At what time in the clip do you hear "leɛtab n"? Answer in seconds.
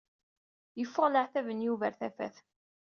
1.09-1.63